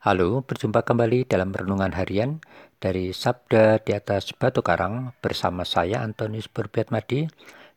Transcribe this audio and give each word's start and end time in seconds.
Halo, 0.00 0.40
berjumpa 0.40 0.80
kembali 0.88 1.28
dalam 1.28 1.52
renungan 1.52 1.92
harian 1.92 2.40
dari 2.80 3.12
Sabda 3.12 3.84
di 3.84 3.92
atas 3.92 4.32
Batu 4.32 4.64
Karang 4.64 5.12
bersama 5.20 5.60
saya 5.68 6.00
Antonius 6.00 6.48
Berbiatmadi 6.48 7.28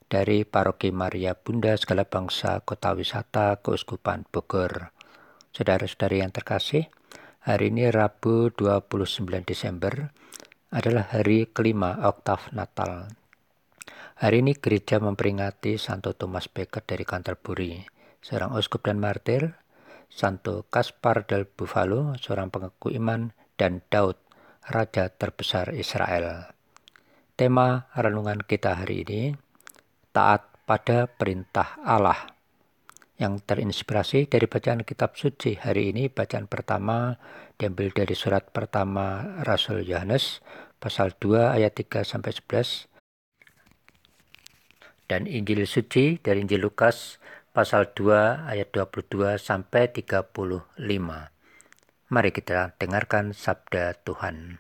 dari 0.08 0.48
Paroki 0.48 0.96
Maria 0.96 1.36
Bunda 1.36 1.76
Segala 1.76 2.08
Bangsa 2.08 2.64
Kota 2.64 2.96
Wisata 2.96 3.60
Keuskupan 3.60 4.24
Bogor. 4.32 4.96
Saudara-saudari 5.52 6.24
yang 6.24 6.32
terkasih, 6.32 6.88
hari 7.44 7.76
ini 7.76 7.92
Rabu 7.92 8.56
29 8.56 8.88
Desember 9.44 10.16
adalah 10.72 11.12
hari 11.12 11.52
kelima 11.52 12.08
oktav 12.08 12.56
Natal. 12.56 13.12
Hari 14.24 14.48
ini 14.48 14.56
gereja 14.56 15.04
memperingati 15.04 15.76
Santo 15.76 16.16
Thomas 16.16 16.48
Becket 16.48 16.88
dari 16.88 17.04
Canterbury, 17.04 17.84
seorang 18.24 18.56
uskup 18.56 18.88
dan 18.88 19.04
martir 19.04 19.60
Santo 20.14 20.70
Kaspar 20.70 21.26
del 21.26 21.50
Buffalo, 21.50 22.14
seorang 22.22 22.54
pengaku 22.54 22.94
iman, 23.02 23.34
dan 23.58 23.82
Daud, 23.90 24.14
raja 24.62 25.10
terbesar 25.10 25.74
Israel. 25.74 26.54
Tema 27.34 27.90
renungan 27.98 28.46
kita 28.46 28.78
hari 28.78 29.02
ini, 29.02 29.34
taat 30.14 30.54
pada 30.70 31.10
perintah 31.10 31.82
Allah. 31.82 32.30
Yang 33.18 33.42
terinspirasi 33.42 34.30
dari 34.30 34.46
bacaan 34.46 34.86
kitab 34.86 35.18
suci 35.18 35.58
hari 35.58 35.90
ini, 35.90 36.14
bacaan 36.14 36.46
pertama 36.46 37.18
diambil 37.58 37.90
dari 37.90 38.14
surat 38.14 38.54
pertama 38.54 39.42
Rasul 39.42 39.82
Yohanes, 39.82 40.46
pasal 40.78 41.18
2 41.18 41.58
ayat 41.58 41.74
3 41.74 42.06
sampai 42.06 42.38
11, 42.38 42.86
dan 45.10 45.26
Injil 45.26 45.66
suci 45.66 46.22
dari 46.22 46.46
Injil 46.46 46.62
Lukas 46.62 47.18
pasal 47.54 47.94
2 47.94 48.50
ayat 48.50 48.74
22 48.74 49.38
sampai 49.38 49.94
35. 49.94 50.74
Mari 52.10 52.32
kita 52.34 52.74
dengarkan 52.82 53.38
sabda 53.38 53.94
Tuhan. 54.02 54.58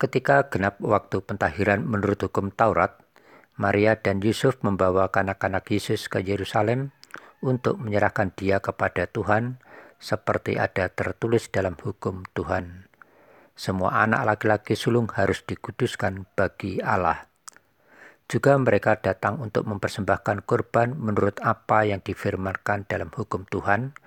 Ketika 0.00 0.48
genap 0.48 0.80
waktu 0.80 1.20
pentahiran 1.20 1.84
menurut 1.84 2.24
hukum 2.24 2.48
Taurat, 2.48 3.04
Maria 3.60 4.00
dan 4.00 4.24
Yusuf 4.24 4.64
membawa 4.64 5.12
anak-anak 5.12 5.68
Yesus 5.68 6.08
ke 6.08 6.24
Yerusalem 6.24 6.96
untuk 7.44 7.76
menyerahkan 7.76 8.32
dia 8.32 8.64
kepada 8.64 9.04
Tuhan 9.04 9.60
seperti 10.00 10.56
ada 10.56 10.88
tertulis 10.88 11.52
dalam 11.52 11.76
hukum 11.76 12.24
Tuhan. 12.32 12.88
Semua 13.52 14.08
anak 14.08 14.24
laki-laki 14.24 14.72
sulung 14.72 15.12
harus 15.12 15.44
dikuduskan 15.44 16.24
bagi 16.32 16.80
Allah. 16.80 17.29
Juga 18.30 18.54
mereka 18.54 18.94
datang 18.94 19.42
untuk 19.42 19.66
mempersembahkan 19.66 20.46
kurban 20.46 20.94
menurut 20.94 21.42
apa 21.42 21.82
yang 21.82 21.98
difirmankan 21.98 22.86
dalam 22.86 23.10
hukum 23.10 23.42
Tuhan, 23.42 23.98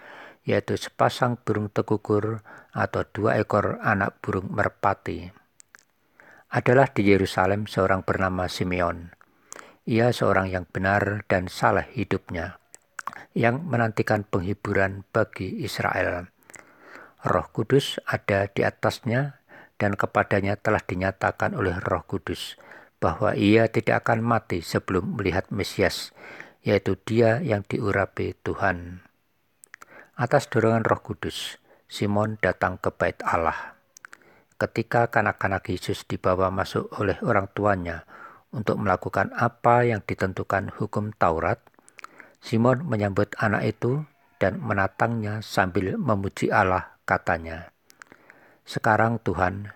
yaitu 0.48 0.80
sepasang 0.80 1.36
burung 1.44 1.68
tekukur 1.68 2.40
atau 2.72 3.04
dua 3.12 3.36
ekor 3.36 3.84
anak 3.84 4.16
burung 4.24 4.48
merpati. 4.48 5.28
Adalah 6.56 6.88
di 6.96 7.04
Yerusalem 7.04 7.68
seorang 7.68 8.08
bernama 8.08 8.48
Simeon. 8.48 9.12
Ia 9.84 10.16
seorang 10.16 10.48
yang 10.48 10.64
benar 10.72 11.28
dan 11.28 11.52
salah 11.52 11.84
hidupnya, 11.84 12.64
yang 13.36 13.68
menantikan 13.68 14.24
penghiburan 14.24 15.04
bagi 15.12 15.68
Israel. 15.68 16.32
Roh 17.28 17.48
Kudus 17.52 18.00
ada 18.08 18.48
di 18.48 18.64
atasnya 18.64 19.44
dan 19.76 20.00
kepadanya 20.00 20.56
telah 20.56 20.80
dinyatakan 20.80 21.60
oleh 21.60 21.76
Roh 21.84 22.08
Kudus 22.08 22.56
bahwa 23.04 23.36
ia 23.36 23.68
tidak 23.68 24.08
akan 24.08 24.24
mati 24.24 24.64
sebelum 24.64 25.20
melihat 25.20 25.52
Mesias, 25.52 26.16
yaitu 26.64 26.96
Dia 27.04 27.44
yang 27.44 27.68
diurapi 27.68 28.32
Tuhan. 28.48 29.04
Atas 30.16 30.48
dorongan 30.48 30.88
Roh 30.88 31.04
Kudus, 31.04 31.60
Simon 31.92 32.40
datang 32.40 32.80
ke 32.80 32.96
Bait 32.96 33.20
Allah. 33.28 33.76
Ketika 34.56 35.12
kanak-kanak 35.12 35.68
Yesus 35.68 36.08
dibawa 36.08 36.48
masuk 36.48 36.88
oleh 36.96 37.20
orang 37.28 37.52
tuanya 37.52 38.08
untuk 38.56 38.80
melakukan 38.80 39.36
apa 39.36 39.84
yang 39.84 40.00
ditentukan 40.00 40.72
hukum 40.72 41.12
Taurat, 41.12 41.60
Simon 42.40 42.88
menyambut 42.88 43.36
anak 43.36 43.68
itu 43.68 44.08
dan 44.40 44.64
menatangnya 44.64 45.44
sambil 45.44 46.00
memuji 46.00 46.56
Allah, 46.56 46.96
katanya, 47.04 47.76
"Sekarang 48.64 49.20
Tuhan, 49.20 49.76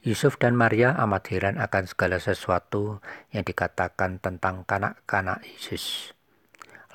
Yusuf 0.00 0.40
dan 0.40 0.56
Maria 0.56 0.96
amat 1.04 1.28
heran 1.28 1.60
akan 1.60 1.84
segala 1.84 2.16
sesuatu 2.16 3.04
yang 3.36 3.44
dikatakan 3.44 4.16
tentang 4.16 4.64
kanak-kanak 4.64 5.44
Yesus. 5.44 6.16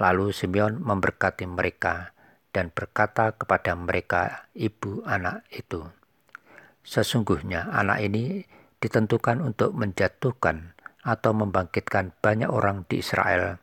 Lalu 0.02 0.34
Simeon 0.34 0.82
memberkati 0.82 1.46
mereka 1.46 2.18
dan 2.50 2.74
berkata 2.74 3.38
kepada 3.38 3.78
mereka 3.78 4.50
ibu 4.58 5.06
anak 5.06 5.46
itu, 5.54 5.86
Sesungguhnya 6.82 7.70
anak 7.70 8.02
ini 8.02 8.42
ditentukan 8.82 9.38
untuk 9.38 9.78
menjatuhkan 9.78 10.74
atau 11.06 11.32
membangkitkan 11.38 12.10
banyak 12.26 12.50
orang 12.50 12.90
di 12.90 13.06
Israel 13.06 13.62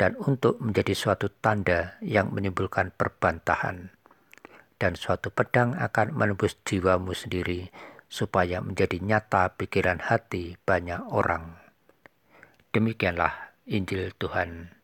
dan 0.00 0.16
untuk 0.24 0.56
menjadi 0.56 0.96
suatu 0.96 1.28
tanda 1.44 2.00
yang 2.00 2.32
menimbulkan 2.32 2.96
perbantahan. 2.96 3.92
Dan 4.80 4.96
suatu 4.96 5.28
pedang 5.28 5.76
akan 5.76 6.16
menembus 6.16 6.56
jiwamu 6.64 7.12
sendiri 7.12 7.68
supaya 8.10 8.58
menjadi 8.58 8.98
nyata 8.98 9.54
pikiran 9.54 10.02
hati 10.02 10.58
banyak 10.66 10.98
orang. 11.14 11.54
Demikianlah 12.74 13.54
Injil 13.70 14.10
Tuhan. 14.18 14.74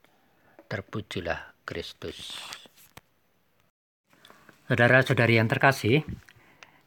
Terpujilah 0.70 1.58
Kristus. 1.66 2.38
Saudara-saudari 4.70 5.38
yang 5.38 5.50
terkasih, 5.50 6.06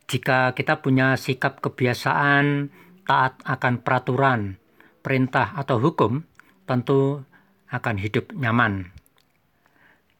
jika 0.08 0.56
kita 0.56 0.80
punya 0.80 1.16
sikap 1.20 1.60
kebiasaan 1.60 2.72
taat 3.04 3.40
akan 3.44 3.84
peraturan, 3.84 4.60
perintah 5.04 5.56
atau 5.56 5.80
hukum, 5.80 6.24
tentu 6.68 7.24
akan 7.72 7.96
hidup 8.00 8.32
nyaman. 8.36 8.92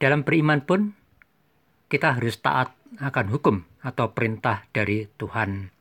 Dalam 0.00 0.24
beriman 0.24 0.64
pun, 0.64 0.96
kita 1.92 2.16
harus 2.16 2.40
taat 2.40 2.72
akan 2.96 3.26
hukum 3.28 3.56
atau 3.84 4.12
perintah 4.16 4.64
dari 4.72 5.04
Tuhan. 5.20 5.79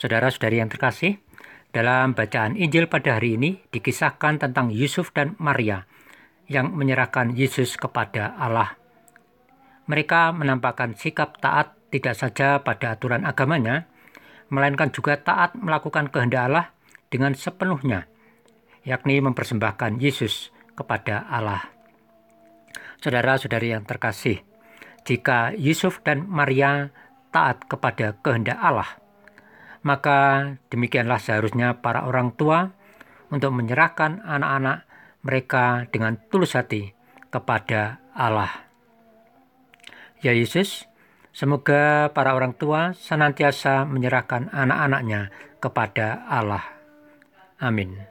Saudara-saudari 0.00 0.64
yang 0.64 0.72
terkasih, 0.72 1.20
dalam 1.76 2.16
bacaan 2.16 2.56
Injil 2.56 2.88
pada 2.88 3.20
hari 3.20 3.36
ini 3.36 3.60
dikisahkan 3.68 4.40
tentang 4.40 4.72
Yusuf 4.72 5.12
dan 5.12 5.36
Maria 5.36 5.84
yang 6.48 6.72
menyerahkan 6.72 7.36
Yesus 7.36 7.76
kepada 7.76 8.32
Allah. 8.40 8.80
Mereka 9.86 10.32
menampakkan 10.32 10.96
sikap 10.96 11.36
taat 11.38 11.76
tidak 11.92 12.16
saja 12.16 12.64
pada 12.64 12.96
aturan 12.96 13.28
agamanya, 13.28 13.86
melainkan 14.48 14.88
juga 14.88 15.20
taat 15.20 15.52
melakukan 15.54 16.08
kehendak 16.08 16.48
Allah 16.48 16.66
dengan 17.12 17.36
sepenuhnya, 17.36 18.08
yakni 18.88 19.20
mempersembahkan 19.20 20.00
Yesus 20.00 20.48
kepada 20.74 21.28
Allah. 21.28 21.68
Saudara-saudari 23.04 23.76
yang 23.76 23.84
terkasih, 23.84 24.40
jika 25.04 25.52
Yusuf 25.60 26.00
dan 26.00 26.24
Maria 26.24 26.88
taat 27.34 27.66
kepada 27.66 28.16
kehendak 28.22 28.58
Allah, 28.58 28.99
maka 29.80 30.52
demikianlah 30.68 31.20
seharusnya 31.22 31.80
para 31.80 32.04
orang 32.04 32.36
tua 32.36 32.74
untuk 33.30 33.54
menyerahkan 33.54 34.20
anak-anak 34.26 34.84
mereka 35.24 35.86
dengan 35.88 36.18
tulus 36.28 36.56
hati 36.56 36.92
kepada 37.30 38.02
Allah. 38.12 38.66
Ya 40.20 40.36
Yesus, 40.36 40.84
semoga 41.32 42.12
para 42.12 42.36
orang 42.36 42.52
tua 42.52 42.92
senantiasa 42.92 43.88
menyerahkan 43.88 44.52
anak-anaknya 44.52 45.32
kepada 45.62 46.26
Allah. 46.28 46.64
Amin. 47.60 48.09